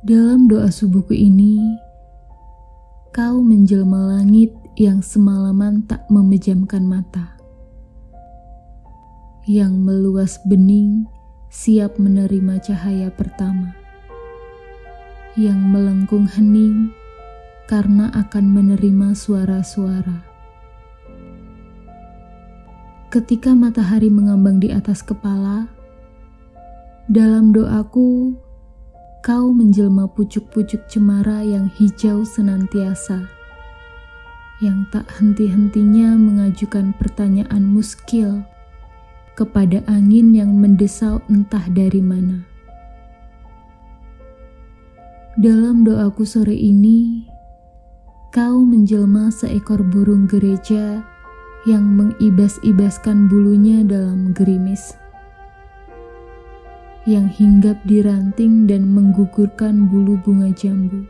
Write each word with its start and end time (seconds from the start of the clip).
Dalam 0.00 0.48
doa 0.48 0.72
subuhku 0.72 1.12
ini, 1.12 1.60
kau 3.12 3.44
menjelma 3.44 4.16
langit 4.16 4.48
yang 4.72 5.04
semalaman 5.04 5.84
tak 5.84 6.08
memejamkan 6.08 6.80
mata. 6.88 7.36
Yang 9.44 9.76
meluas 9.76 10.40
bening 10.48 11.04
siap 11.52 12.00
menerima 12.00 12.64
cahaya 12.64 13.12
pertama. 13.12 13.76
Yang 15.36 15.60
melengkung 15.68 16.24
hening 16.24 16.96
karena 17.68 18.08
akan 18.16 18.56
menerima 18.56 19.12
suara-suara. 19.12 20.24
Ketika 23.12 23.52
matahari 23.52 24.08
mengambang 24.08 24.64
di 24.64 24.72
atas 24.72 25.04
kepala, 25.04 25.68
dalam 27.04 27.52
doaku 27.52 28.48
kau 29.30 29.54
menjelma 29.54 30.10
pucuk-pucuk 30.10 30.90
cemara 30.90 31.46
yang 31.46 31.70
hijau 31.78 32.26
senantiasa, 32.26 33.30
yang 34.58 34.82
tak 34.90 35.06
henti-hentinya 35.06 36.18
mengajukan 36.18 36.90
pertanyaan 36.98 37.62
muskil 37.62 38.42
kepada 39.38 39.86
angin 39.86 40.34
yang 40.34 40.50
mendesau 40.58 41.22
entah 41.30 41.62
dari 41.70 42.02
mana. 42.02 42.42
Dalam 45.38 45.86
doaku 45.86 46.26
sore 46.26 46.58
ini, 46.58 47.22
kau 48.34 48.66
menjelma 48.66 49.30
seekor 49.30 49.86
burung 49.94 50.26
gereja 50.26 51.06
yang 51.70 51.86
mengibas-ibaskan 51.86 53.30
bulunya 53.30 53.86
dalam 53.86 54.34
gerimis 54.34 54.98
yang 57.08 57.32
hinggap 57.32 57.80
di 57.88 58.04
ranting 58.04 58.68
dan 58.68 58.84
menggugurkan 58.84 59.88
bulu 59.88 60.20
bunga 60.20 60.52
jambu, 60.52 61.08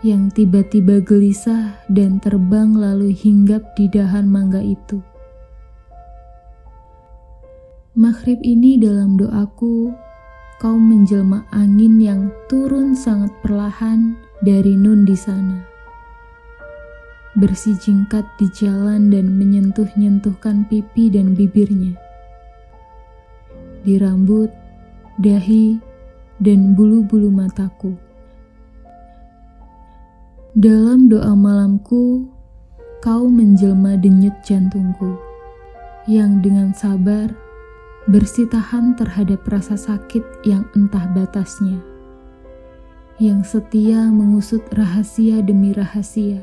yang 0.00 0.32
tiba-tiba 0.32 1.04
gelisah 1.04 1.76
dan 1.92 2.16
terbang 2.18 2.72
lalu 2.72 3.12
hinggap 3.12 3.76
di 3.76 3.86
dahan 3.92 4.24
mangga 4.24 4.64
itu. 4.64 5.04
Maghrib 7.92 8.40
ini 8.40 8.80
dalam 8.80 9.20
doaku, 9.20 9.92
kau 10.56 10.78
menjelma 10.80 11.44
angin 11.52 12.00
yang 12.00 12.32
turun 12.48 12.96
sangat 12.96 13.28
perlahan 13.44 14.16
dari 14.40 14.72
nun 14.72 15.04
di 15.04 15.12
sana. 15.12 15.60
Bersijingkat 17.36 18.24
di 18.40 18.48
jalan 18.56 19.12
dan 19.12 19.36
menyentuh-nyentuhkan 19.36 20.64
pipi 20.72 21.12
dan 21.12 21.36
bibirnya. 21.36 21.92
Di 23.84 24.00
rambut, 24.00 24.61
dahi, 25.20 25.80
dan 26.42 26.74
bulu-bulu 26.74 27.28
mataku. 27.28 27.94
Dalam 30.52 31.08
doa 31.08 31.32
malamku, 31.32 32.28
kau 33.00 33.24
menjelma 33.24 33.96
denyut 33.96 34.36
jantungku, 34.44 35.16
yang 36.04 36.44
dengan 36.44 36.76
sabar 36.76 37.32
bersitahan 38.10 38.98
terhadap 38.98 39.46
rasa 39.46 39.78
sakit 39.78 40.22
yang 40.42 40.66
entah 40.74 41.06
batasnya, 41.14 41.78
yang 43.22 43.46
setia 43.46 44.10
mengusut 44.10 44.66
rahasia 44.74 45.38
demi 45.40 45.70
rahasia, 45.70 46.42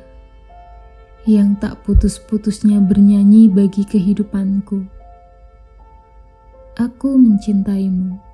yang 1.27 1.59
tak 1.59 1.83
putus-putusnya 1.83 2.79
bernyanyi 2.79 3.51
bagi 3.51 3.83
kehidupanku. 3.83 4.87
Aku 6.79 7.19
mencintaimu 7.19 8.28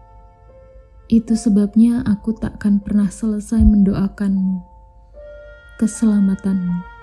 itu 1.05 1.37
sebabnya 1.37 2.01
aku 2.07 2.33
takkan 2.33 2.81
pernah 2.81 3.11
selesai 3.11 3.61
mendoakanmu, 3.61 4.65
keselamatanmu. 5.77 6.94